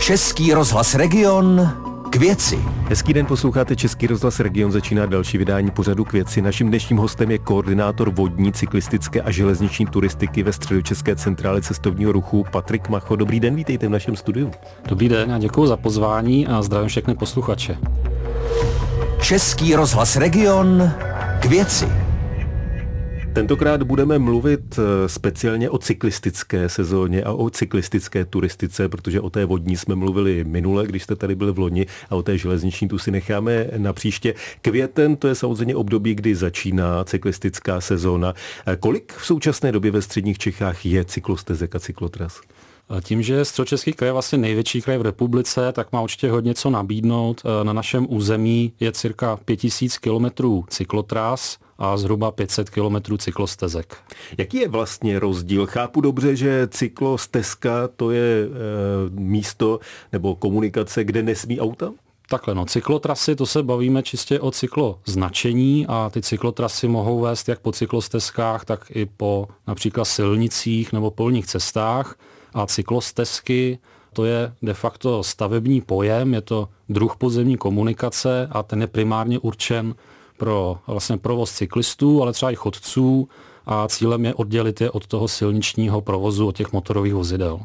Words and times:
Český 0.00 0.54
rozhlas 0.54 0.94
Region 0.94 1.70
k 2.10 2.16
věci. 2.16 2.58
Hezký 2.88 3.14
den, 3.14 3.26
posloucháte 3.26 3.76
Český 3.76 4.06
rozhlas 4.06 4.40
Region, 4.40 4.72
začíná 4.72 5.06
další 5.06 5.38
vydání 5.38 5.70
pořadu 5.70 6.04
k 6.04 6.12
věci. 6.12 6.42
Naším 6.42 6.68
dnešním 6.68 6.98
hostem 6.98 7.30
je 7.30 7.38
koordinátor 7.38 8.10
vodní, 8.10 8.52
cyklistické 8.52 9.20
a 9.20 9.30
železniční 9.30 9.86
turistiky 9.86 10.42
ve 10.42 10.52
středočeské 10.52 11.16
centrále 11.16 11.62
cestovního 11.62 12.12
ruchu 12.12 12.44
Patrik 12.50 12.88
Macho. 12.88 13.16
Dobrý 13.16 13.40
den, 13.40 13.54
vítejte 13.54 13.88
v 13.88 13.90
našem 13.90 14.16
studiu. 14.16 14.50
Dobrý 14.88 15.08
den 15.08 15.32
a 15.32 15.38
děkuji 15.38 15.66
za 15.66 15.76
pozvání 15.76 16.46
a 16.46 16.62
zdravím 16.62 16.88
všechny 16.88 17.14
posluchače. 17.14 17.78
Český 19.20 19.74
rozhlas 19.74 20.16
Region 20.16 20.92
k 21.40 21.44
věci. 21.44 21.88
Tentokrát 23.32 23.82
budeme 23.82 24.18
mluvit 24.18 24.78
eh, 24.78 25.08
speciálně 25.08 25.70
o 25.70 25.78
cyklistické 25.78 26.68
sezóně 26.68 27.22
a 27.22 27.32
o 27.32 27.50
cyklistické 27.50 28.24
turistice, 28.24 28.88
protože 28.88 29.20
o 29.20 29.30
té 29.30 29.44
vodní 29.44 29.76
jsme 29.76 29.94
mluvili 29.94 30.44
minule, 30.44 30.86
když 30.86 31.02
jste 31.02 31.16
tady 31.16 31.34
byli 31.34 31.52
v 31.52 31.58
loni 31.58 31.86
a 32.10 32.14
o 32.14 32.22
té 32.22 32.38
železniční 32.38 32.88
tu 32.88 32.98
si 32.98 33.10
necháme 33.10 33.66
na 33.76 33.92
příště. 33.92 34.34
Květen 34.62 35.16
to 35.16 35.28
je 35.28 35.34
samozřejmě 35.34 35.76
období, 35.76 36.14
kdy 36.14 36.34
začíná 36.34 37.04
cyklistická 37.04 37.80
sezóna. 37.80 38.34
Eh, 38.66 38.76
kolik 38.76 39.12
v 39.12 39.26
současné 39.26 39.72
době 39.72 39.90
ve 39.90 40.02
středních 40.02 40.38
Čechách 40.38 40.86
je 40.86 41.04
cyklostezek 41.04 41.74
a 41.74 41.80
cyklotras? 41.80 42.40
Tím, 43.02 43.22
že 43.22 43.44
Středočeský 43.44 43.92
kraj 43.92 44.08
je 44.08 44.12
vlastně 44.12 44.38
největší 44.38 44.82
kraj 44.82 44.98
v 44.98 45.02
republice, 45.02 45.72
tak 45.72 45.92
má 45.92 46.00
určitě 46.00 46.30
hodně 46.30 46.54
co 46.54 46.70
nabídnout. 46.70 47.42
Eh, 47.44 47.64
na 47.64 47.72
našem 47.72 48.06
území 48.10 48.72
je 48.80 48.92
cirka 48.92 49.36
5000 49.44 49.98
kilometrů 49.98 50.64
cyklotras, 50.68 51.58
a 51.80 51.96
zhruba 51.96 52.30
500 52.30 52.70
km 52.70 53.16
cyklostezek. 53.18 53.96
Jaký 54.38 54.56
je 54.56 54.68
vlastně 54.68 55.18
rozdíl? 55.18 55.66
Chápu 55.66 56.00
dobře, 56.00 56.36
že 56.36 56.68
cyklostezka 56.70 57.88
to 57.88 58.10
je 58.10 58.44
e, 58.44 58.48
místo 59.10 59.80
nebo 60.12 60.36
komunikace, 60.36 61.04
kde 61.04 61.22
nesmí 61.22 61.60
auta? 61.60 61.92
Takhle, 62.28 62.54
no, 62.54 62.66
cyklotrasy, 62.66 63.36
to 63.36 63.46
se 63.46 63.62
bavíme 63.62 64.02
čistě 64.02 64.40
o 64.40 64.50
cykloznačení 64.50 65.86
a 65.88 66.10
ty 66.10 66.22
cyklotrasy 66.22 66.88
mohou 66.88 67.20
vést 67.20 67.48
jak 67.48 67.60
po 67.60 67.72
cyklostezkách, 67.72 68.64
tak 68.64 68.84
i 68.90 69.06
po 69.06 69.48
například 69.66 70.04
silnicích 70.04 70.92
nebo 70.92 71.10
polních 71.10 71.46
cestách 71.46 72.18
a 72.54 72.66
cyklostezky 72.66 73.78
to 74.12 74.24
je 74.24 74.52
de 74.62 74.74
facto 74.74 75.22
stavební 75.22 75.80
pojem, 75.80 76.34
je 76.34 76.40
to 76.40 76.68
druh 76.88 77.16
podzemní 77.16 77.56
komunikace 77.56 78.48
a 78.50 78.62
ten 78.62 78.80
je 78.80 78.86
primárně 78.86 79.38
určen 79.38 79.94
pro 80.40 80.78
vlastně 80.86 81.16
provoz 81.18 81.52
cyklistů, 81.52 82.22
ale 82.22 82.32
třeba 82.32 82.50
i 82.50 82.54
chodců 82.54 83.28
a 83.66 83.88
cílem 83.88 84.24
je 84.24 84.34
oddělit 84.34 84.80
je 84.80 84.90
od 84.90 85.06
toho 85.06 85.28
silničního 85.28 86.00
provozu, 86.00 86.46
od 86.46 86.56
těch 86.56 86.72
motorových 86.72 87.14
vozidel. 87.14 87.60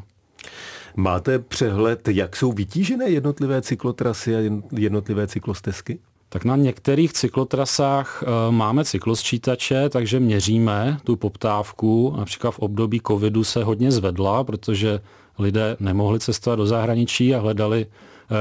Máte 0.96 1.38
přehled, 1.38 2.08
jak 2.08 2.36
jsou 2.36 2.52
vytížené 2.52 3.08
jednotlivé 3.08 3.62
cyklotrasy 3.62 4.36
a 4.36 4.38
jednotlivé 4.72 5.26
cyklostezky? 5.26 5.98
Tak 6.28 6.44
na 6.44 6.56
některých 6.56 7.12
cyklotrasách 7.12 8.22
e, 8.22 8.52
máme 8.52 8.84
cyklosčítače, 8.84 9.88
takže 9.88 10.20
měříme 10.20 10.98
tu 11.04 11.16
poptávku. 11.16 12.14
Například 12.16 12.50
v 12.50 12.58
období 12.58 13.00
covidu 13.06 13.44
se 13.44 13.64
hodně 13.64 13.92
zvedla, 13.92 14.44
protože 14.44 15.00
lidé 15.38 15.76
nemohli 15.80 16.20
cestovat 16.20 16.58
do 16.58 16.66
zahraničí 16.66 17.34
a 17.34 17.40
hledali 17.40 17.86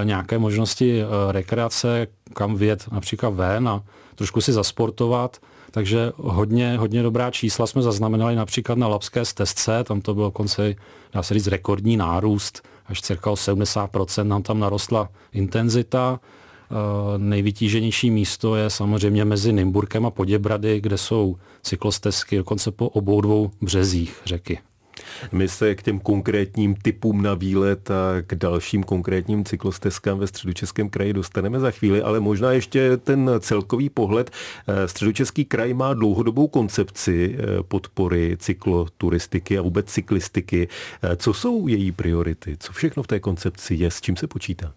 nějaké 0.04 0.38
možnosti 0.38 1.02
e, 1.02 1.06
rekreace, 1.32 2.08
kam 2.34 2.56
vyjet 2.56 2.86
například 2.92 3.30
ven 3.30 3.70
a 3.70 3.84
trošku 4.16 4.42
si 4.42 4.54
zasportovat, 4.54 5.38
takže 5.72 6.12
hodně, 6.16 6.78
hodně 6.78 7.04
dobrá 7.04 7.32
čísla 7.32 7.68
jsme 7.68 7.82
zaznamenali 7.82 8.36
například 8.36 8.78
na 8.78 8.88
Lapské 8.88 9.26
stezce, 9.26 9.84
tam 9.84 10.02
to 10.02 10.14
bylo 10.14 10.32
konce, 10.32 10.76
dá 11.14 11.24
se 11.24 11.34
říct, 11.34 11.48
rekordní 11.48 11.98
nárůst, 11.98 12.68
až 12.86 13.02
cirka 13.02 13.32
o 13.32 13.36
70% 13.36 14.28
nám 14.28 14.44
tam 14.44 14.60
narostla 14.60 15.10
intenzita. 15.34 16.20
E, 16.20 17.18
nejvytíženější 17.18 18.12
místo 18.12 18.56
je 18.56 18.70
samozřejmě 18.70 19.26
mezi 19.26 19.54
Nymburkem 19.54 20.06
a 20.06 20.12
Poděbrady, 20.12 20.82
kde 20.82 20.98
jsou 20.98 21.38
cyklostezky 21.64 22.38
dokonce 22.38 22.72
po 22.72 22.90
obou 22.90 23.22
dvou 23.22 23.52
březích 23.62 24.22
řeky. 24.26 24.60
My 25.32 25.48
se 25.48 25.76
k 25.76 25.84
těm 25.84 26.00
konkrétním 26.00 26.76
typům 26.76 27.22
na 27.22 27.34
výlet 27.34 27.92
a 27.92 28.22
k 28.28 28.36
dalším 28.36 28.84
konkrétním 28.84 29.46
cyklostezkám 29.46 30.20
ve 30.20 30.28
středočeském 30.28 30.90
kraji 30.90 31.14
dostaneme 31.14 31.60
za 31.60 31.72
chvíli, 31.72 32.02
ale 32.02 32.20
možná 32.20 32.52
ještě 32.52 32.98
ten 32.98 33.32
celkový 33.40 33.90
pohled. 33.90 34.32
Eh, 34.68 34.88
středočeský 34.88 35.46
kraj 35.46 35.74
má 35.74 35.94
dlouhodobou 35.94 36.48
koncepci 36.48 37.36
eh, 37.38 37.64
podpory 37.64 38.38
cykloturistiky 38.40 39.58
a 39.58 39.62
vůbec 39.62 39.86
cyklistiky. 39.86 40.68
Eh, 41.02 41.16
co 41.16 41.34
jsou 41.34 41.68
její 41.68 41.92
priority? 41.92 42.58
Co 42.60 42.74
všechno 42.74 43.04
v 43.04 43.08
té 43.08 43.20
koncepci 43.20 43.76
je? 43.76 43.92
S 43.92 44.02
čím 44.02 44.16
se 44.16 44.28
počítá? 44.28 44.74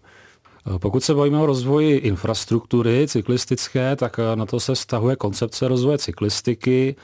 Pokud 0.77 1.03
se 1.03 1.13
bavíme 1.13 1.39
o 1.39 1.45
rozvoji 1.45 1.97
infrastruktury 1.97 3.07
cyklistické, 3.07 3.95
tak 3.95 4.19
na 4.35 4.45
to 4.45 4.59
se 4.59 4.73
vztahuje 4.73 5.15
koncepce 5.15 5.67
rozvoje 5.67 5.97
cyklistiky. 5.97 6.95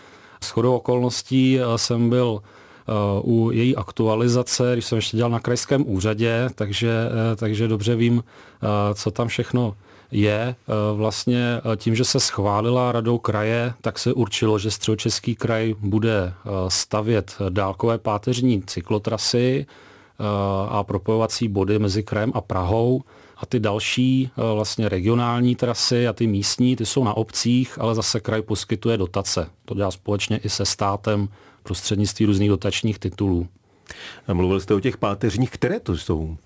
S 0.43 0.49
chodou 0.49 0.75
okolností 0.75 1.59
jsem 1.75 2.09
byl 2.09 2.41
u 3.21 3.51
její 3.51 3.75
aktualizace, 3.75 4.69
když 4.73 4.85
jsem 4.85 4.95
ještě 4.95 5.17
dělal 5.17 5.31
na 5.31 5.39
krajském 5.39 5.83
úřadě, 5.87 6.49
takže, 6.55 7.09
eh, 7.31 7.35
takže 7.35 7.67
dobře 7.67 7.95
vím, 7.95 8.23
eh, 8.23 8.67
co 8.93 9.11
tam 9.11 9.27
všechno 9.27 9.75
je. 10.11 10.55
Eh, 10.67 10.73
vlastně 10.95 11.61
tím, 11.75 11.95
že 11.95 12.05
se 12.05 12.19
schválila 12.19 12.91
radou 12.91 13.17
kraje, 13.17 13.73
tak 13.81 13.99
se 13.99 14.13
určilo, 14.13 14.59
že 14.59 14.71
středočeský 14.71 15.35
kraj 15.35 15.75
bude 15.79 16.33
stavět 16.67 17.37
dálkové 17.49 17.97
páteřní 17.97 18.63
cyklotrasy 18.67 19.65
a 20.69 20.83
propojovací 20.83 21.47
body 21.47 21.79
mezi 21.79 22.03
krajem 22.03 22.31
a 22.35 22.41
Prahou. 22.41 23.01
A 23.37 23.45
ty 23.45 23.59
další 23.59 24.29
vlastně 24.53 24.89
regionální 24.89 25.55
trasy 25.55 26.07
a 26.07 26.13
ty 26.13 26.27
místní, 26.27 26.75
ty 26.75 26.85
jsou 26.85 27.03
na 27.03 27.13
obcích, 27.13 27.77
ale 27.81 27.95
zase 27.95 28.19
kraj 28.19 28.41
poskytuje 28.41 28.97
dotace. 28.97 29.49
To 29.65 29.75
dělá 29.75 29.91
společně 29.91 30.37
i 30.37 30.49
se 30.49 30.65
státem 30.65 31.29
prostřednictví 31.63 32.25
různých 32.25 32.49
dotačních 32.49 32.99
titulů. 32.99 33.47
A 34.27 34.33
mluvil 34.33 34.59
jste 34.59 34.73
o 34.73 34.79
těch 34.79 34.97
páteřních, 34.97 35.49
které 35.49 35.79
to 35.79 35.97
jsou? 35.97 36.37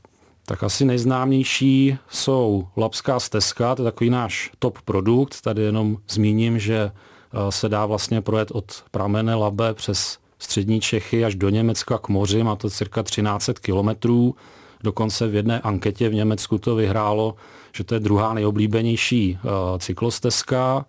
Tak 0.46 0.64
asi 0.64 0.86
nejznámější 0.86 1.98
jsou 2.10 2.68
Lapská 2.78 3.20
stezka, 3.20 3.76
to 3.76 3.82
je 3.82 3.92
takový 3.92 4.10
náš 4.10 4.52
top 4.60 4.82
produkt. 4.82 5.42
Tady 5.42 5.62
jenom 5.62 5.98
zmíním, 6.10 6.60
že 6.60 6.92
eh, 6.92 7.52
se 7.52 7.70
dá 7.70 7.86
vlastně 7.86 8.22
projet 8.22 8.52
od 8.52 8.84
pramene 8.92 9.36
Labe 9.36 9.74
přes 9.74 10.18
střední 10.40 10.82
Čechy 10.82 11.26
až 11.26 11.36
do 11.36 11.50
Německa 11.50 11.98
k 11.98 12.10
moři, 12.10 12.44
má 12.44 12.56
to 12.56 12.70
cirka 12.70 13.04
1300 13.04 13.54
kilometrů. 13.54 14.36
Dokonce 14.84 15.28
v 15.28 15.36
jedné 15.36 15.60
anketě 15.60 16.10
v 16.10 16.14
Německu 16.14 16.58
to 16.58 16.76
vyhrálo, 16.76 17.36
že 17.74 17.84
to 17.84 17.94
je 17.94 18.00
druhá 18.00 18.34
nejoblíbenější 18.34 19.40
uh, 19.44 19.50
cyklostezka. 19.78 20.86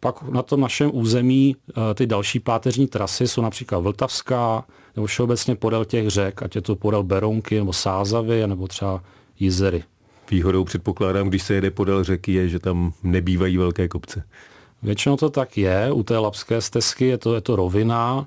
Pak 0.00 0.22
na 0.22 0.42
tom 0.42 0.60
našem 0.60 0.90
území 0.94 1.56
eh, 1.56 1.94
ty 1.94 2.06
další 2.06 2.40
páteřní 2.40 2.86
trasy 2.86 3.28
jsou 3.28 3.42
například 3.42 3.78
Vltavská, 3.78 4.64
nebo 4.96 5.06
všeobecně 5.06 5.54
podél 5.54 5.84
těch 5.84 6.10
řek, 6.10 6.42
ať 6.42 6.56
je 6.56 6.62
to 6.62 6.76
podél 6.76 7.02
Berounky, 7.02 7.58
nebo 7.58 7.72
Sázavy, 7.72 8.46
nebo 8.46 8.68
třeba 8.68 9.02
Jizery. 9.38 9.84
Výhodou 10.30 10.64
předpokládám, 10.64 11.28
když 11.28 11.42
se 11.42 11.54
jede 11.54 11.70
podél 11.70 12.04
řeky, 12.04 12.32
je, 12.32 12.48
že 12.48 12.58
tam 12.58 12.92
nebývají 13.02 13.56
velké 13.56 13.88
kopce. 13.88 14.24
Většinou 14.82 15.16
to 15.16 15.30
tak 15.30 15.58
je. 15.58 15.92
U 15.92 16.02
té 16.02 16.18
Lapské 16.18 16.60
stezky 16.60 17.06
je 17.06 17.18
to, 17.18 17.34
je 17.34 17.40
to 17.40 17.56
rovina, 17.56 18.26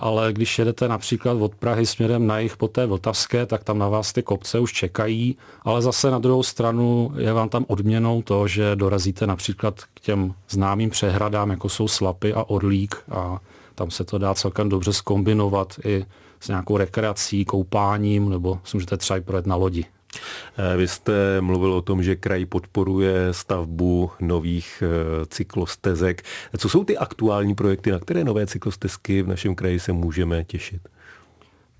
ale 0.00 0.32
když 0.32 0.58
jedete 0.58 0.88
například 0.88 1.32
od 1.32 1.54
Prahy 1.54 1.86
směrem 1.86 2.26
na 2.26 2.38
jich 2.38 2.56
po 2.56 2.68
té 2.68 2.86
Vltavské, 2.86 3.46
tak 3.46 3.64
tam 3.64 3.78
na 3.78 3.88
vás 3.88 4.12
ty 4.12 4.22
kopce 4.22 4.58
už 4.58 4.72
čekají, 4.72 5.36
ale 5.62 5.82
zase 5.82 6.10
na 6.10 6.18
druhou 6.18 6.42
stranu 6.42 7.12
je 7.16 7.32
vám 7.32 7.48
tam 7.48 7.64
odměnou 7.68 8.22
to, 8.22 8.48
že 8.48 8.76
dorazíte 8.76 9.26
například 9.26 9.80
k 9.94 10.00
těm 10.00 10.34
známým 10.48 10.90
přehradám, 10.90 11.50
jako 11.50 11.68
jsou 11.68 11.88
Slapy 11.88 12.34
a 12.34 12.44
Orlík 12.44 12.96
a 13.10 13.40
tam 13.74 13.90
se 13.90 14.04
to 14.04 14.18
dá 14.18 14.34
celkem 14.34 14.68
dobře 14.68 14.92
skombinovat 14.92 15.74
i 15.84 16.04
s 16.40 16.48
nějakou 16.48 16.76
rekreací, 16.76 17.44
koupáním, 17.44 18.28
nebo 18.28 18.58
si 18.64 18.76
můžete 18.76 18.96
třeba 18.96 19.16
i 19.16 19.20
projet 19.20 19.46
na 19.46 19.56
lodi. 19.56 19.84
Eh, 20.16 20.76
vy 20.76 20.88
jste 20.88 21.40
mluvil 21.40 21.72
o 21.72 21.82
tom, 21.82 22.02
že 22.02 22.16
kraj 22.16 22.46
podporuje 22.46 23.28
stavbu 23.30 24.10
nových 24.20 24.82
eh, 24.86 25.26
cyklostezek. 25.26 26.22
Co 26.58 26.68
jsou 26.68 26.84
ty 26.84 26.98
aktuální 26.98 27.54
projekty, 27.54 27.90
na 27.90 27.98
které 27.98 28.24
nové 28.24 28.46
cyklostezky 28.46 29.22
v 29.22 29.28
našem 29.28 29.54
kraji 29.54 29.80
se 29.80 29.92
můžeme 29.92 30.44
těšit? 30.44 30.88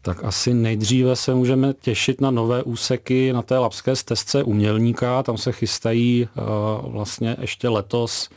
Tak 0.02 0.24
asi 0.24 0.54
nejdříve 0.54 1.16
se 1.16 1.34
můžeme 1.34 1.74
těšit 1.80 2.20
na 2.20 2.30
nové 2.30 2.62
úseky 2.62 3.32
na 3.32 3.42
té 3.42 3.58
Lapské 3.58 3.96
stezce 3.96 4.42
Umělníka. 4.42 5.22
Tam 5.22 5.38
se 5.38 5.52
chystají 5.52 6.28
uh, 6.36 6.92
vlastně 6.92 7.36
ještě 7.40 7.68
letos 7.68 8.30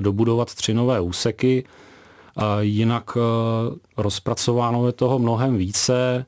dobudovat 0.00 0.54
tři 0.54 0.74
nové 0.74 1.00
úseky. 1.00 1.64
Jinak 2.60 3.18
rozpracováno 3.96 4.86
je 4.86 4.92
toho 4.92 5.18
mnohem 5.18 5.56
více. 5.56 6.26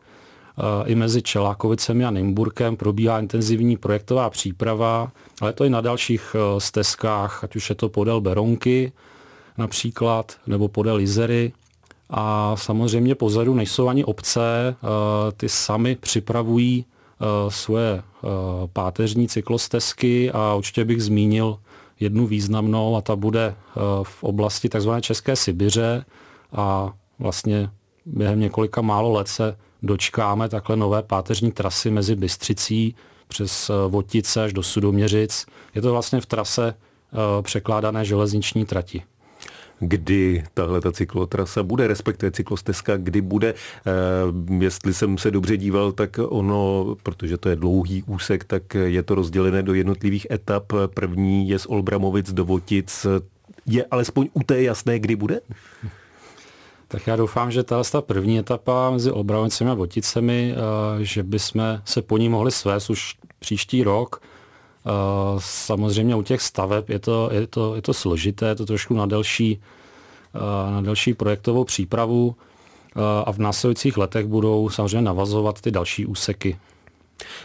I 0.87 0.95
mezi 0.95 1.23
Čelákovicemi 1.23 2.05
a 2.05 2.11
Nymburkem 2.11 2.77
probíhá 2.77 3.21
intenzivní 3.21 3.77
projektová 3.77 4.31
příprava, 4.31 5.13
ale 5.41 5.53
to 5.53 5.65
i 5.65 5.71
na 5.71 5.81
dalších 5.81 6.37
e, 6.39 6.61
stezkách, 6.61 7.45
ať 7.45 7.57
už 7.57 7.71
je 7.71 7.75
to 7.75 7.89
podél 7.89 8.21
Beronky 8.21 8.93
například, 9.59 10.37
nebo 10.47 10.69
podél 10.69 10.95
Lizery. 10.95 11.53
A 12.11 12.55
samozřejmě 12.57 13.15
pozadu 13.15 13.55
nejsou 13.55 13.89
ani 13.89 14.05
obce, 14.05 14.69
e, 14.69 14.75
ty 15.33 15.49
sami 15.49 15.97
připravují 15.97 16.85
svoje 17.49 18.03
páteřní 18.73 19.29
cyklostezky 19.29 20.31
a 20.33 20.55
určitě 20.55 20.85
bych 20.85 21.03
zmínil 21.03 21.59
jednu 22.01 22.27
významnou 22.27 22.97
a 22.97 23.01
ta 23.01 23.17
bude 23.17 23.55
v 24.03 24.25
oblasti 24.25 24.69
tzv. 24.69 24.91
České 25.01 25.37
Sibiře 25.37 26.05
a 26.53 26.93
vlastně 27.19 27.71
během 28.07 28.41
několika 28.41 28.81
málo 28.81 29.13
let 29.13 29.29
se 29.29 29.57
dočkáme 29.85 30.49
takhle 30.49 30.77
nové 30.77 31.03
páteřní 31.03 31.53
trasy 31.53 31.91
mezi 31.91 32.17
Bystřicí 32.17 32.95
přes 33.29 33.71
Votice 33.89 34.45
až 34.45 34.53
do 34.53 34.63
Sudoměřic. 34.63 35.47
Je 35.75 35.83
to 35.83 35.93
vlastně 35.93 36.21
v 36.21 36.27
trase 36.27 36.75
překládané 37.43 38.05
železniční 38.05 38.65
trati 38.65 39.03
kdy 39.79 40.45
tahle 40.55 40.81
ta 40.81 40.93
cyklotrasa 40.93 41.63
bude, 41.63 41.87
respektive 41.87 42.33
cyklostezka, 42.33 42.97
kdy 42.97 43.21
bude. 43.21 43.55
Eh, 43.55 44.65
jestli 44.65 44.95
jsem 44.95 45.19
se 45.19 45.31
dobře 45.31 45.57
díval, 45.57 45.93
tak 45.93 46.19
ono, 46.29 46.97
protože 47.03 47.37
to 47.37 47.49
je 47.49 47.57
dlouhý 47.57 48.03
úsek, 48.03 48.45
tak 48.45 48.75
je 48.75 49.03
to 49.03 49.15
rozdělené 49.15 49.63
do 49.63 49.75
jednotlivých 49.75 50.27
etap. 50.31 50.73
První 50.95 51.49
je 51.49 51.59
z 51.59 51.67
Olbramovic 51.67 52.33
do 52.33 52.45
Votic. 52.45 53.07
Je 53.67 53.85
alespoň 53.85 54.29
u 54.33 54.43
té 54.43 54.63
jasné, 54.63 54.99
kdy 54.99 55.17
bude? 55.17 55.41
Tak 56.89 57.07
já 57.07 57.17
doufám, 57.17 57.51
že 57.51 57.63
tahle 57.63 57.85
ta 57.85 58.01
první 58.01 58.39
etapa 58.39 58.91
mezi 58.91 59.11
Olbramovicemi 59.11 59.71
a 59.71 59.75
Voticemi, 59.75 60.55
eh, 60.55 61.05
že 61.05 61.23
bychom 61.23 61.81
se 61.85 62.03
po 62.03 62.19
ní 62.19 62.29
mohli 62.29 62.51
svést 62.51 62.91
už 62.91 63.17
příští 63.39 63.83
rok. 63.83 64.23
Eh, 64.23 64.91
samozřejmě 65.39 66.17
u 66.17 66.23
těch 66.23 66.43
staveb 66.43 66.89
je 66.89 66.99
to, 66.99 67.29
je 67.33 67.47
to, 67.47 67.75
je 67.75 67.83
to 67.83 67.95
složité, 67.95 68.47
je 68.47 68.55
to 68.55 68.67
trošku 68.67 68.95
na 68.95 69.07
delší, 69.07 69.61
eh, 70.35 70.73
na 70.73 70.81
delší 70.81 71.15
projektovou 71.15 71.65
přípravu 71.65 72.37
a 73.25 73.33
v 73.33 73.39
následujících 73.39 73.97
letech 73.97 74.27
budou 74.27 74.69
samozřejmě 74.69 75.01
navazovat 75.01 75.61
ty 75.61 75.71
další 75.71 76.07
úseky. 76.07 76.57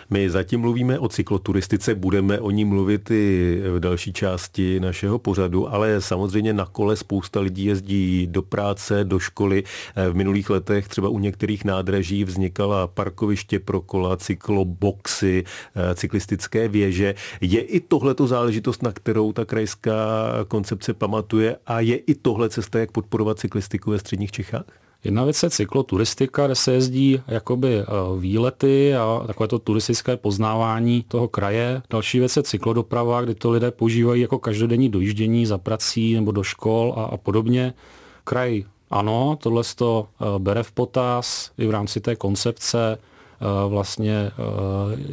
My 0.09 0.29
zatím 0.29 0.59
mluvíme 0.59 0.99
o 0.99 1.09
cykloturistice, 1.09 1.95
budeme 1.95 2.39
o 2.39 2.51
ní 2.51 2.65
mluvit 2.65 3.11
i 3.11 3.61
v 3.75 3.79
další 3.79 4.13
části 4.13 4.79
našeho 4.79 5.19
pořadu, 5.19 5.73
ale 5.73 6.01
samozřejmě 6.01 6.53
na 6.53 6.65
kole 6.65 6.95
spousta 6.95 7.39
lidí 7.39 7.65
jezdí 7.65 8.27
do 8.27 8.41
práce, 8.41 9.03
do 9.03 9.19
školy. 9.19 9.63
V 10.11 10.13
minulých 10.13 10.49
letech 10.49 10.87
třeba 10.87 11.09
u 11.09 11.19
některých 11.19 11.65
nádraží 11.65 12.23
vznikala 12.23 12.87
parkoviště 12.87 13.59
pro 13.59 13.81
kola, 13.81 14.17
cykloboxy, 14.17 15.43
cyklistické 15.95 16.67
věže. 16.67 17.15
Je 17.41 17.61
i 17.61 17.79
tohleto 17.79 18.27
záležitost, 18.27 18.83
na 18.83 18.91
kterou 18.91 19.33
ta 19.33 19.45
krajská 19.45 19.95
koncepce 20.47 20.93
pamatuje 20.93 21.55
a 21.67 21.79
je 21.79 21.95
i 21.97 22.15
tohle 22.15 22.49
cesta, 22.49 22.79
jak 22.79 22.91
podporovat 22.91 23.39
cyklistiku 23.39 23.91
ve 23.91 23.99
středních 23.99 24.31
Čechách? 24.31 24.88
Jedna 25.03 25.23
věc 25.23 25.43
je 25.43 25.49
cykloturistika, 25.49 26.45
kde 26.45 26.55
se 26.55 26.73
jezdí 26.73 27.21
jakoby 27.27 27.79
eh, 27.79 27.85
výlety 28.19 28.95
a 28.95 29.23
takové 29.27 29.47
to 29.47 29.59
turistické 29.59 30.17
poznávání 30.17 31.05
toho 31.07 31.27
kraje. 31.27 31.81
Další 31.89 32.19
věc 32.19 32.37
je 32.37 32.43
cyklodoprava, 32.43 33.21
kdy 33.21 33.35
to 33.35 33.51
lidé 33.51 33.71
používají 33.71 34.21
jako 34.21 34.39
každodenní 34.39 34.89
dojíždění 34.89 35.45
za 35.45 35.57
prací 35.57 36.13
nebo 36.15 36.31
do 36.31 36.43
škol 36.43 36.93
a, 36.97 37.03
a 37.03 37.17
podobně. 37.17 37.73
Kraj 38.23 38.63
ano, 38.91 39.37
tohle 39.41 39.63
to 39.75 40.07
eh, 40.21 40.39
bere 40.39 40.63
v 40.63 40.71
potaz 40.71 41.51
i 41.57 41.67
v 41.67 41.71
rámci 41.71 42.01
té 42.01 42.15
koncepce. 42.15 42.97
Eh, 42.97 43.69
vlastně 43.69 44.31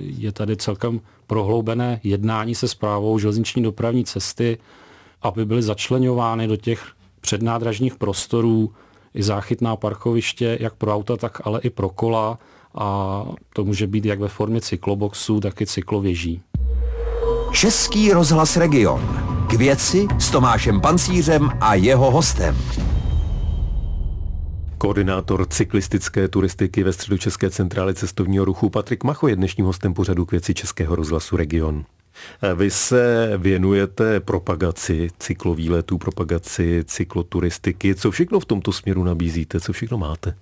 je 0.00 0.32
tady 0.32 0.56
celkem 0.56 1.00
prohloubené 1.26 2.00
jednání 2.04 2.54
se 2.54 2.68
zprávou 2.68 3.18
železniční 3.18 3.62
dopravní 3.62 4.04
cesty, 4.04 4.58
aby 5.22 5.44
byly 5.44 5.62
začlenovány 5.62 6.46
do 6.46 6.56
těch 6.56 6.86
přednádražních 7.20 7.96
prostorů 7.96 8.72
i 9.16 9.22
záchytná 9.22 9.76
parkoviště, 9.76 10.58
jak 10.60 10.74
pro 10.74 10.94
auta, 10.94 11.16
tak 11.16 11.40
ale 11.44 11.60
i 11.60 11.70
pro 11.70 11.88
kola 11.88 12.38
a 12.74 13.24
to 13.52 13.64
může 13.64 13.86
být 13.86 14.04
jak 14.04 14.20
ve 14.20 14.28
formě 14.28 14.60
cykloboxů, 14.60 15.40
tak 15.40 15.60
i 15.60 15.66
cyklověží. 15.66 16.42
Český 17.52 18.12
rozhlas 18.12 18.56
Region. 18.56 19.00
K 19.48 19.52
věci 19.52 20.06
s 20.18 20.30
Tomášem 20.30 20.80
Pancířem 20.80 21.50
a 21.60 21.74
jeho 21.74 22.10
hostem. 22.10 22.56
Koordinátor 24.78 25.46
cyklistické 25.48 26.28
turistiky 26.28 26.82
ve 26.82 26.92
středočeské 26.92 27.50
centrále 27.50 27.94
cestovního 27.94 28.44
ruchu 28.44 28.70
Patrik 28.70 29.04
Macho 29.04 29.28
je 29.28 29.36
dnešním 29.36 29.66
hostem 29.66 29.94
pořadu 29.94 30.26
k 30.26 30.30
věci 30.30 30.54
Českého 30.54 30.96
rozhlasu 30.96 31.36
Region. 31.36 31.84
Vy 32.54 32.70
se 32.70 33.32
věnujete 33.36 34.20
propagaci 34.20 35.10
cyklovýletů, 35.18 35.98
propagaci 35.98 36.84
cykloturistiky. 36.84 37.94
Co 37.94 38.10
všechno 38.10 38.40
v 38.40 38.44
tomto 38.44 38.72
směru 38.72 39.04
nabízíte? 39.04 39.60
Co 39.60 39.72
všechno 39.72 39.98
máte? 39.98 40.34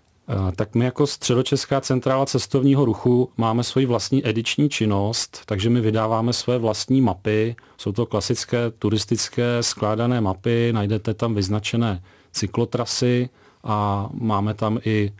Tak 0.56 0.75
my 0.75 0.85
jako 0.85 1.06
Středočeská 1.06 1.81
centrála 1.81 2.26
cestovního 2.26 2.85
ruchu 2.85 3.31
máme 3.37 3.65
svoji 3.65 3.87
vlastní 3.87 4.29
ediční 4.29 4.69
činnost, 4.69 5.43
takže 5.47 5.71
my 5.71 5.81
vydáváme 5.81 6.32
své 6.32 6.59
vlastní 6.59 7.00
mapy. 7.00 7.56
Jsou 7.77 7.93
to 7.93 8.06
klasické 8.06 8.70
turistické 8.70 9.62
skládané 9.62 10.20
mapy, 10.20 10.73
najdete 10.73 11.15
tam 11.15 11.35
vyznačené 11.35 12.03
cyklotrasy 12.32 13.29
a 13.65 14.09
máme 14.12 14.55
tam 14.55 14.79
i 14.85 15.12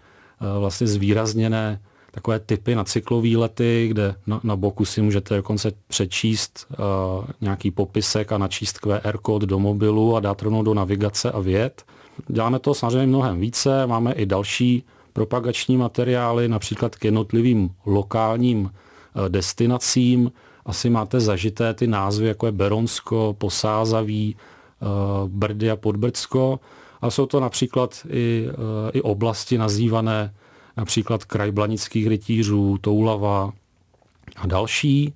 e, 0.57 0.59
vlastně 0.59 0.87
zvýrazněné 0.87 1.81
takové 2.15 2.41
typy 2.41 2.75
na 2.75 2.85
cyklový 2.85 3.37
lety, 3.37 3.87
kde 3.91 4.15
na, 4.27 4.41
na 4.45 4.57
boku 4.57 4.85
si 4.85 5.03
můžete 5.03 5.37
dokonce 5.37 5.73
přečíst 5.89 6.67
uh, 6.71 7.25
nějaký 7.41 7.71
popisek 7.71 8.33
a 8.33 8.39
načíst 8.39 8.79
QR 8.79 9.19
kód 9.23 9.43
do 9.43 9.59
mobilu 9.59 10.17
a 10.17 10.21
dát 10.21 10.43
rovnou 10.43 10.63
do 10.63 10.75
navigace 10.75 11.33
a 11.33 11.41
věd. 11.41 11.83
Děláme 12.29 12.59
to 12.59 12.75
samozřejmě 12.75 13.07
mnohem 13.07 13.41
více, 13.41 13.87
máme 13.87 14.13
i 14.13 14.27
další 14.27 14.85
propagační 15.13 15.77
materiály, 15.77 16.49
například 16.49 16.97
k 16.97 17.05
jednotlivým 17.05 17.71
lokálním 17.87 18.61
uh, 18.65 18.71
destinacím. 19.29 20.33
Asi 20.67 20.91
máte 20.91 21.21
zažité 21.21 21.75
ty 21.75 21.87
názvy, 21.87 22.27
jako 22.27 22.47
je 22.47 22.53
Beronsko, 22.53 23.35
Posázaví, 23.39 24.37
uh, 24.37 25.29
Brdy 25.29 25.71
a 25.71 25.77
Podbrdsko. 25.77 26.61
A 27.03 27.11
jsou 27.11 27.27
to 27.27 27.41
například 27.41 28.07
i, 28.11 28.49
i 28.93 29.03
oblasti 29.03 29.59
nazývané 29.59 30.35
například 30.77 31.25
kraj 31.25 31.51
blanických 31.51 32.07
rytířů, 32.07 32.79
Toulava 32.81 33.53
a 34.37 34.47
další. 34.47 35.15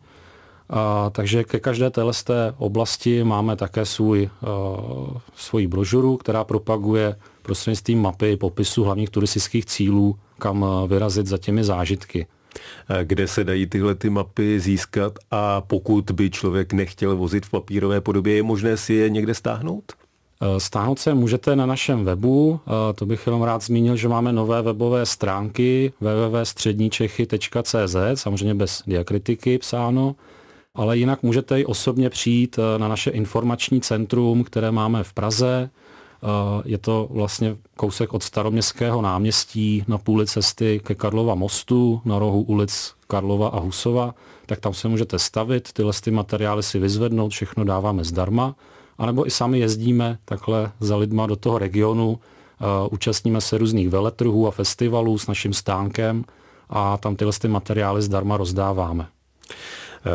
A, 0.71 1.11
takže 1.11 1.45
ke 1.45 1.61
každé 1.61 1.91
téhle 1.91 2.13
oblasti 2.57 3.25
máme 3.25 3.57
také 3.57 3.85
svůj, 3.85 4.31
uh, 4.43 5.17
svoji 5.37 5.67
brožuru, 5.67 6.17
která 6.17 6.45
propaguje 6.45 7.17
prostřednictvím 7.43 8.03
mapy 8.03 8.37
popisu 8.37 8.85
hlavních 8.85 9.11
turistických 9.11 9.67
cílů, 9.67 10.19
kam 10.39 10.67
vyrazit 10.89 11.27
za 11.27 11.39
těmi 11.39 11.65
zážitky. 11.65 12.27
Kde 13.03 13.29
se 13.29 13.45
dají 13.45 13.67
tyhle 13.67 13.95
ty 13.95 14.11
mapy 14.11 14.61
získat 14.61 15.19
a 15.31 15.61
pokud 15.61 16.11
by 16.11 16.31
člověk 16.31 16.73
nechtěl 16.73 17.17
vozit 17.17 17.47
v 17.47 17.51
papírové 17.51 18.01
podobě, 18.01 18.35
je 18.37 18.43
možné 18.43 18.77
si 18.77 18.95
je 18.95 19.11
někde 19.11 19.35
stáhnout? 19.35 19.93
Eh, 20.41 20.61
stáhnout 20.61 20.99
se 20.99 21.15
můžete 21.15 21.57
na 21.57 21.67
našem 21.67 22.05
webu, 22.05 22.61
eh, 22.67 22.71
to 22.95 23.07
bych 23.07 23.27
jenom 23.27 23.43
rád 23.43 23.63
zmínil, 23.63 23.97
že 23.97 24.09
máme 24.09 24.33
nové 24.33 24.63
webové 24.63 25.07
stránky 25.07 25.93
www.středníčechy.cz, 26.01 27.97
samozřejmě 28.15 28.55
bez 28.55 28.83
diakritiky 28.87 29.59
psáno, 29.59 30.17
ale 30.75 30.99
jinak 30.99 31.23
můžete 31.23 31.61
i 31.61 31.65
osobně 31.65 32.11
přijít 32.11 32.59
eh, 32.59 32.79
na 32.79 32.89
naše 32.89 33.11
informační 33.11 33.81
centrum, 33.81 34.45
které 34.45 34.71
máme 34.71 35.05
v 35.05 35.13
Praze. 35.13 35.71
Je 36.65 36.79
to 36.79 37.09
vlastně 37.11 37.57
kousek 37.77 38.15
od 38.15 38.23
staroměstského 38.23 39.03
náměstí 39.03 39.85
na 39.89 39.99
půli 39.99 40.27
cesty 40.27 40.81
ke 40.85 40.95
Karlova 40.95 41.35
mostu, 41.35 42.01
na 42.05 42.19
rohu 42.19 42.43
ulic 42.43 42.95
Karlova 43.07 43.49
a 43.49 43.61
Husova, 43.61 44.15
tak 44.47 44.61
tam 44.61 44.75
se 44.75 44.89
můžete 44.89 45.19
stavit, 45.19 45.73
tyhle 45.73 45.93
ty 46.05 46.11
materiály 46.11 46.63
si 46.63 46.79
vyzvednout, 46.79 47.33
všechno 47.33 47.65
dáváme 47.65 48.05
zdarma 48.05 48.55
anebo 48.99 49.27
i 49.27 49.31
sami 49.31 49.59
jezdíme 49.59 50.19
takhle 50.25 50.73
za 50.81 50.97
lidma 50.97 51.27
do 51.27 51.37
toho 51.37 51.59
regionu, 51.59 52.09
uh, 52.11 52.19
účastníme 52.91 53.41
se 53.41 53.59
různých 53.59 53.89
veletrhů 53.89 54.49
a 54.49 54.51
festivalů 54.51 55.19
s 55.19 55.27
naším 55.27 55.53
stánkem 55.53 56.25
a 56.71 56.97
tam 56.97 57.17
tyhle 57.17 57.33
ty 57.41 57.49
materiály 57.49 58.03
zdarma 58.03 58.37
rozdáváme. 58.37 59.07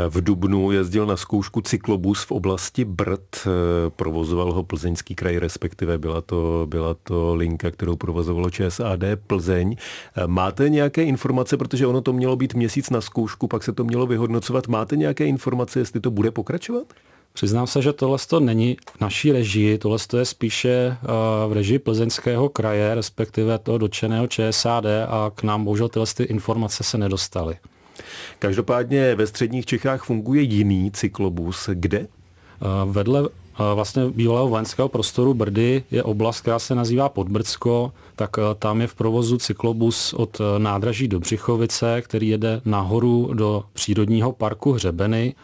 V 0.09 0.21
Dubnu 0.21 0.71
jezdil 0.71 1.05
na 1.05 1.17
zkoušku 1.17 1.61
cyklobus 1.61 2.23
v 2.23 2.31
oblasti 2.31 2.85
Brd, 2.85 3.47
provozoval 3.95 4.53
ho 4.53 4.63
Plzeňský 4.63 5.15
kraj, 5.15 5.37
respektive 5.37 5.97
byla 5.97 6.21
to, 6.21 6.65
byla 6.69 6.95
to 7.03 7.35
linka, 7.35 7.71
kterou 7.71 7.95
provozovalo 7.95 8.49
ČSAD 8.49 8.99
Plzeň. 9.27 9.75
Máte 10.25 10.69
nějaké 10.69 11.03
informace, 11.03 11.57
protože 11.57 11.87
ono 11.87 12.01
to 12.01 12.13
mělo 12.13 12.35
být 12.35 12.53
měsíc 12.53 12.89
na 12.89 13.01
zkoušku, 13.01 13.47
pak 13.47 13.63
se 13.63 13.73
to 13.73 13.83
mělo 13.83 14.07
vyhodnocovat. 14.07 14.67
Máte 14.67 14.95
nějaké 14.95 15.25
informace, 15.25 15.79
jestli 15.79 15.99
to 15.99 16.11
bude 16.11 16.31
pokračovat? 16.31 16.93
Přiznám 17.33 17.67
se, 17.67 17.81
že 17.81 17.93
tohle 17.93 18.17
to 18.27 18.39
není 18.39 18.77
v 18.97 19.01
naší 19.01 19.31
režii, 19.31 19.77
tohle 19.77 19.97
je 20.17 20.25
spíše 20.25 20.69
eh, 20.69 21.07
v 21.47 21.51
režii 21.53 21.79
plzeňského 21.79 22.49
kraje, 22.49 22.95
respektive 22.95 23.59
toho 23.59 23.77
dotčeného 23.77 24.27
ČSAD 24.27 24.85
a 24.85 25.31
k 25.35 25.43
nám 25.43 25.63
bohužel 25.63 25.89
tyhle 25.89 26.05
ty 26.17 26.23
informace 26.23 26.83
se 26.83 26.97
nedostaly. 26.97 27.57
Každopádně 28.39 29.15
ve 29.15 29.27
středních 29.27 29.65
Čechách 29.65 30.03
funguje 30.03 30.41
jiný 30.41 30.91
cyklobus. 30.91 31.69
Kde? 31.73 31.99
Eh, 31.99 32.07
vedle 32.85 33.29
vlastně 33.73 34.05
bývalého 34.09 34.47
vojenského 34.47 34.89
prostoru 34.89 35.33
Brdy 35.33 35.83
je 35.91 36.03
oblast, 36.03 36.41
která 36.41 36.59
se 36.59 36.75
nazývá 36.75 37.09
Podbrdsko, 37.09 37.91
tak 38.15 38.29
tam 38.59 38.81
je 38.81 38.87
v 38.87 38.95
provozu 38.95 39.37
cyklobus 39.37 40.13
od 40.13 40.41
nádraží 40.57 41.07
do 41.07 41.19
Břichovice, 41.19 42.01
který 42.01 42.29
jede 42.29 42.61
nahoru 42.65 43.29
do 43.33 43.63
přírodního 43.73 44.31
parku 44.31 44.71
Hřebeny. 44.71 45.35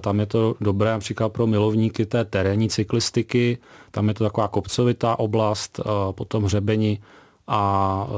Tam 0.00 0.20
je 0.20 0.26
to 0.26 0.54
dobré 0.60 0.90
například 0.90 1.28
pro 1.28 1.46
milovníky 1.46 2.06
té 2.06 2.24
terénní 2.24 2.68
cyklistiky, 2.68 3.58
tam 3.90 4.08
je 4.08 4.14
to 4.14 4.24
taková 4.24 4.48
kopcovitá 4.48 5.18
oblast, 5.18 5.80
potom 6.10 6.44
hřebeni 6.44 6.98
a 7.46 8.08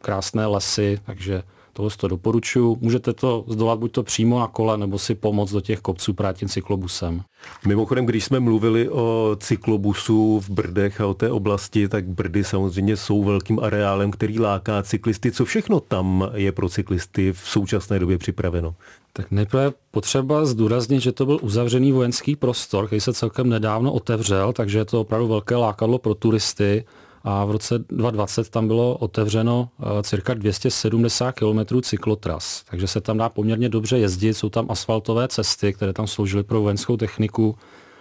krásné 0.00 0.46
lesy, 0.46 1.00
takže 1.06 1.42
Tohle 1.76 1.90
to 1.96 2.08
doporučuji. 2.08 2.76
Můžete 2.80 3.12
to 3.12 3.44
zdolat 3.48 3.78
buď 3.78 3.92
to 3.92 4.02
přímo 4.02 4.40
na 4.40 4.46
kole, 4.46 4.78
nebo 4.78 4.98
si 4.98 5.14
pomoct 5.14 5.52
do 5.52 5.60
těch 5.60 5.80
kopců 5.80 6.12
právě 6.12 6.34
tím 6.34 6.48
cyklobusem. 6.48 7.22
Mimochodem, 7.66 8.06
když 8.06 8.24
jsme 8.24 8.40
mluvili 8.40 8.88
o 8.88 9.36
cyklobusu 9.40 10.40
v 10.40 10.50
Brdech 10.50 11.00
a 11.00 11.06
o 11.06 11.14
té 11.14 11.30
oblasti, 11.30 11.88
tak 11.88 12.08
Brdy 12.08 12.44
samozřejmě 12.44 12.96
jsou 12.96 13.24
velkým 13.24 13.60
areálem, 13.60 14.10
který 14.10 14.40
láká 14.40 14.82
cyklisty. 14.82 15.32
Co 15.32 15.44
všechno 15.44 15.80
tam 15.80 16.30
je 16.34 16.52
pro 16.52 16.68
cyklisty 16.68 17.32
v 17.32 17.38
současné 17.38 17.98
době 17.98 18.18
připraveno? 18.18 18.74
Tak 19.12 19.30
nejprve 19.30 19.72
potřeba 19.90 20.44
zdůraznit, 20.44 21.00
že 21.00 21.12
to 21.12 21.26
byl 21.26 21.38
uzavřený 21.42 21.92
vojenský 21.92 22.36
prostor, 22.36 22.86
který 22.86 23.00
se 23.00 23.12
celkem 23.12 23.48
nedávno 23.48 23.92
otevřel, 23.92 24.52
takže 24.52 24.78
je 24.78 24.84
to 24.84 25.00
opravdu 25.00 25.28
velké 25.28 25.56
lákadlo 25.56 25.98
pro 25.98 26.14
turisty 26.14 26.84
a 27.24 27.44
v 27.44 27.50
roce 27.50 27.78
2020 27.78 28.50
tam 28.50 28.66
bylo 28.66 28.96
otevřeno 28.96 29.68
eh, 29.80 30.02
cirka 30.02 30.34
270 30.34 31.32
km 31.32 31.80
cyklotras, 31.82 32.64
takže 32.70 32.86
se 32.86 33.00
tam 33.00 33.18
dá 33.18 33.28
poměrně 33.28 33.68
dobře 33.68 33.98
jezdit, 33.98 34.34
jsou 34.34 34.48
tam 34.48 34.70
asfaltové 34.70 35.28
cesty, 35.28 35.72
které 35.72 35.92
tam 35.92 36.06
sloužily 36.06 36.42
pro 36.42 36.60
vojenskou 36.60 36.96
techniku. 36.96 37.56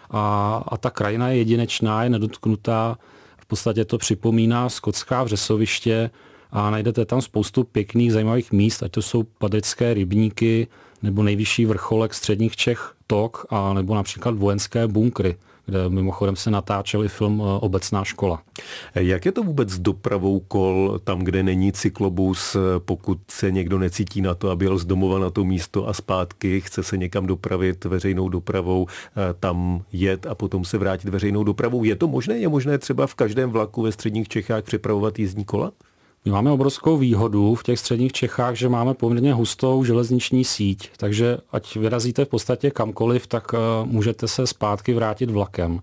A, 0.09 0.63
a 0.67 0.77
ta 0.77 0.89
krajina 0.89 1.29
je 1.29 1.37
jedinečná, 1.37 2.03
je 2.03 2.09
nedotknutá, 2.09 2.97
v 3.37 3.45
podstatě 3.45 3.85
to 3.85 3.97
připomíná 3.97 4.69
skotská 4.69 5.23
vřesoviště 5.23 6.09
a 6.51 6.69
najdete 6.69 7.05
tam 7.05 7.21
spoustu 7.21 7.63
pěkných, 7.63 8.13
zajímavých 8.13 8.51
míst, 8.51 8.83
ať 8.83 8.91
to 8.91 9.01
jsou 9.01 9.23
padrické 9.23 9.93
rybníky, 9.93 10.67
nebo 11.03 11.23
nejvyšší 11.23 11.65
vrcholek 11.65 12.13
středních 12.13 12.55
Čech 12.55 12.93
Tok, 13.07 13.45
a 13.49 13.73
nebo 13.73 13.95
například 13.95 14.35
vojenské 14.35 14.87
bunkry 14.87 15.37
kde 15.65 15.89
mimochodem 15.89 16.35
se 16.35 16.51
natáčel 16.51 17.03
i 17.03 17.07
film 17.07 17.41
eh, 17.41 17.59
Obecná 17.59 18.03
škola. 18.03 18.41
Jak 18.95 19.25
je 19.25 19.31
to 19.31 19.43
vůbec 19.43 19.69
s 19.69 19.79
dopravou 19.79 20.39
kol 20.39 20.99
tam, 21.03 21.19
kde 21.19 21.43
není 21.43 21.71
cyklobus, 21.71 22.57
pokud 22.79 23.19
se 23.31 23.51
někdo 23.51 23.79
necítí 23.79 24.21
na 24.21 24.35
to, 24.35 24.49
aby 24.49 24.65
jel 24.65 24.77
z 24.77 24.85
domova 24.85 25.19
na 25.19 25.29
to 25.29 25.43
místo 25.43 25.87
a 25.87 25.93
zpátky, 25.93 26.61
chce 26.61 26.83
se 26.83 26.97
někam 26.97 27.25
dopravit 27.25 27.85
veřejnou 27.85 28.29
dopravou, 28.29 28.87
eh, 28.89 29.33
tam 29.39 29.83
jet 29.91 30.25
a 30.25 30.35
potom 30.35 30.65
se 30.65 30.77
vrátit 30.77 31.09
veřejnou 31.09 31.43
dopravou. 31.43 31.83
Je 31.83 31.95
to 31.95 32.07
možné? 32.07 32.37
Je 32.37 32.49
možné 32.49 32.77
třeba 32.77 33.07
v 33.07 33.15
každém 33.15 33.49
vlaku 33.49 33.81
ve 33.81 33.91
středních 33.91 34.27
Čechách 34.27 34.63
přepravovat 34.63 35.19
jízdní 35.19 35.45
kola? 35.45 35.71
My 36.25 36.31
máme 36.31 36.51
obrovskou 36.51 36.97
výhodu 36.97 37.55
v 37.55 37.63
těch 37.63 37.79
středních 37.79 38.11
Čechách, 38.11 38.55
že 38.55 38.69
máme 38.69 38.93
poměrně 38.93 39.33
hustou 39.33 39.83
železniční 39.83 40.43
síť, 40.43 40.89
takže 40.97 41.37
ať 41.51 41.75
vyrazíte 41.75 42.25
v 42.25 42.27
podstatě 42.29 42.71
kamkoliv, 42.71 43.27
tak 43.27 43.51
eh, 43.53 43.57
můžete 43.85 44.27
se 44.27 44.47
zpátky 44.47 44.93
vrátit 44.93 45.29
vlakem. 45.29 45.79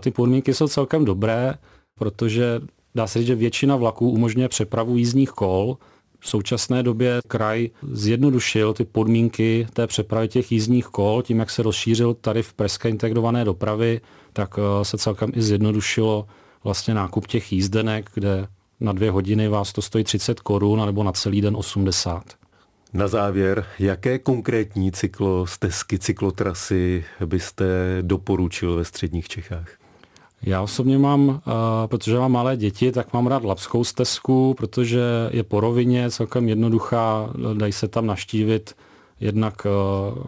Ty 0.00 0.10
podmínky 0.10 0.54
jsou 0.54 0.68
celkem 0.68 1.04
dobré, 1.04 1.54
protože 1.94 2.60
dá 2.94 3.06
se 3.06 3.18
říct, 3.18 3.26
že 3.26 3.34
většina 3.34 3.76
vlaků 3.76 4.10
umožňuje 4.10 4.48
přepravu 4.48 4.96
jízdních 4.96 5.30
kol. 5.30 5.78
V 6.20 6.28
současné 6.28 6.82
době 6.82 7.20
kraj 7.28 7.70
zjednodušil 7.92 8.74
ty 8.74 8.84
podmínky 8.84 9.66
té 9.72 9.86
přepravy 9.86 10.28
těch 10.28 10.52
jízdních 10.52 10.86
kol, 10.86 11.22
tím, 11.22 11.38
jak 11.38 11.50
se 11.50 11.62
rozšířil 11.62 12.14
tarif 12.14 12.52
pražské 12.52 12.88
integrované 12.88 13.44
dopravy, 13.44 14.00
tak 14.32 14.58
eh, 14.58 14.84
se 14.84 14.98
celkem 14.98 15.32
i 15.34 15.42
zjednodušilo 15.42 16.26
vlastně 16.64 16.94
nákup 16.94 17.26
těch 17.26 17.52
jízdenek, 17.52 18.10
kde 18.14 18.46
na 18.80 18.92
dvě 18.92 19.10
hodiny 19.10 19.48
vás 19.48 19.72
to 19.72 19.82
stojí 19.82 20.04
30 20.04 20.40
korun, 20.40 20.86
nebo 20.86 21.02
na 21.02 21.12
celý 21.12 21.40
den 21.40 21.56
80. 21.56 22.24
Na 22.92 23.08
závěr, 23.08 23.64
jaké 23.78 24.18
konkrétní 24.18 24.92
cyklostezky, 24.92 25.98
cyklotrasy 25.98 27.04
byste 27.26 27.64
doporučil 28.02 28.76
ve 28.76 28.84
středních 28.84 29.28
Čechách? 29.28 29.68
Já 30.42 30.62
osobně 30.62 30.98
mám, 30.98 31.40
protože 31.86 32.18
mám 32.18 32.32
malé 32.32 32.56
děti, 32.56 32.92
tak 32.92 33.12
mám 33.12 33.26
rád 33.26 33.44
Lapskou 33.44 33.84
stezku, 33.84 34.54
protože 34.54 35.00
je 35.30 35.42
po 35.42 35.60
rovině 35.60 36.10
celkem 36.10 36.48
jednoduchá, 36.48 37.30
dají 37.54 37.72
se 37.72 37.88
tam 37.88 38.06
naštívit 38.06 38.76
jednak 39.20 39.66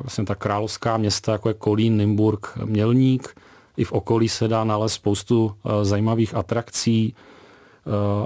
vlastně 0.03 0.25
ta 0.25 0.35
královská 0.35 0.97
města, 0.97 1.33
jako 1.33 1.49
je 1.49 1.55
Kolín, 1.55 1.97
Nymburk, 1.97 2.59
Mělník. 2.65 3.35
I 3.77 3.85
v 3.85 3.93
okolí 3.93 4.29
se 4.29 4.49
dá 4.49 4.65
nalézt 4.65 4.95
spoustu 4.95 5.55
zajímavých 5.83 6.35
atrakcí, 6.35 7.15
Eh, 7.15 7.21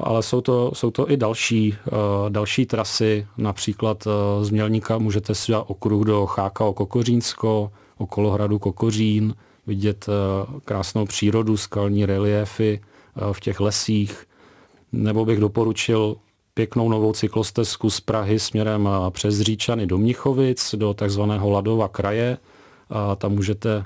ale 0.02 0.22
jsou 0.22 0.40
to, 0.40 0.70
jsou 0.74 0.90
to 0.90 1.10
i 1.10 1.16
další, 1.16 1.74
eh, 1.86 1.90
další 2.28 2.66
trasy, 2.66 3.26
například 3.36 4.06
eh, 4.06 4.44
z 4.44 4.50
Mělníka 4.50 4.98
můžete 4.98 5.34
si 5.34 5.52
dát 5.52 5.62
okruh 5.62 6.04
do 6.04 6.26
Cháka 6.26 6.64
o 6.64 6.72
Kokořínsko, 6.72 7.70
okolo 7.98 8.30
hradu 8.30 8.58
Kokořín, 8.58 9.34
vidět 9.66 10.06
krásnou 10.64 11.06
přírodu, 11.06 11.56
skalní 11.56 12.06
reliéfy 12.06 12.80
v 13.32 13.40
těch 13.40 13.60
lesích, 13.60 14.26
nebo 14.92 15.24
bych 15.24 15.40
doporučil 15.40 16.16
pěknou 16.54 16.88
novou 16.88 17.12
cyklostezku 17.12 17.90
z 17.90 18.00
Prahy 18.00 18.38
směrem 18.38 18.88
přes 19.10 19.40
Říčany 19.40 19.86
do 19.86 19.98
Mnichovic, 19.98 20.74
do 20.74 20.94
takzvaného 20.94 21.50
Ladova 21.50 21.88
kraje. 21.88 22.38
A 22.90 23.16
tam 23.16 23.32
můžete 23.32 23.84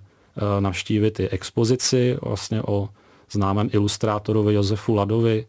navštívit 0.61 1.21
i 1.21 1.29
expozici 1.29 2.17
vlastně 2.23 2.63
o 2.63 2.89
známém 3.31 3.69
ilustrátorovi 3.73 4.55
Josefu 4.55 4.95
Ladovi, 4.95 5.47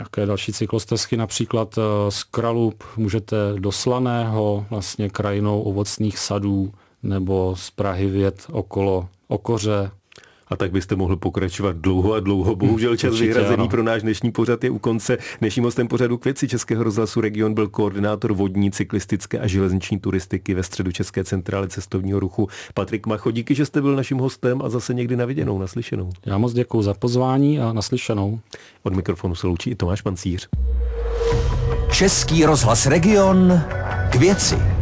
Jaké 0.00 0.26
další 0.26 0.52
cyklostezky, 0.52 1.16
například 1.16 1.78
eh, 1.78 2.10
z 2.10 2.22
Kralup 2.22 2.84
můžete 2.96 3.36
do 3.58 3.72
Slaného, 3.72 4.66
vlastně 4.70 5.10
krajinou 5.10 5.62
ovocných 5.62 6.18
sadů, 6.18 6.72
nebo 7.02 7.54
z 7.56 7.70
Prahy 7.70 8.06
vět 8.06 8.46
okolo 8.52 9.08
Okoře, 9.28 9.90
a 10.48 10.56
tak 10.56 10.72
byste 10.72 10.96
mohl 10.96 11.16
pokračovat 11.16 11.76
dlouho 11.76 12.12
a 12.12 12.20
dlouho. 12.20 12.56
Bohužel 12.56 12.96
čas 12.96 13.10
Určitě, 13.10 13.26
vyhrazený 13.26 13.60
ano. 13.60 13.68
pro 13.68 13.82
náš 13.82 14.02
dnešní 14.02 14.32
pořad 14.32 14.64
je 14.64 14.70
u 14.70 14.78
konce. 14.78 15.18
Dnešním 15.40 15.64
hostem 15.64 15.88
pořadu 15.88 16.18
k 16.18 16.24
věci 16.24 16.48
Českého 16.48 16.84
rozhlasu 16.84 17.20
Region 17.20 17.54
byl 17.54 17.68
koordinátor 17.68 18.32
vodní, 18.32 18.70
cyklistické 18.70 19.38
a 19.38 19.46
železniční 19.46 19.98
turistiky 19.98 20.54
ve 20.54 20.62
středu 20.62 20.92
České 20.92 21.24
centrály 21.24 21.68
cestovního 21.68 22.20
ruchu 22.20 22.48
Patrik 22.74 23.06
Macho. 23.06 23.30
Díky, 23.30 23.54
že 23.54 23.66
jste 23.66 23.82
byl 23.82 23.96
naším 23.96 24.18
hostem 24.18 24.62
a 24.62 24.68
zase 24.68 24.94
někdy 24.94 25.16
naviděnou, 25.16 25.58
naslyšenou. 25.58 26.10
Já 26.26 26.38
moc 26.38 26.52
děkuji 26.52 26.82
za 26.82 26.94
pozvání 26.94 27.60
a 27.60 27.72
naslyšenou. 27.72 28.40
Od 28.82 28.94
mikrofonu 28.94 29.34
se 29.34 29.46
loučí 29.46 29.70
i 29.70 29.74
Tomáš 29.74 30.02
Pancíř. 30.02 30.48
Český 31.92 32.44
rozhlas 32.44 32.86
Region 32.86 33.60
k 34.10 34.14
věci. 34.14 34.75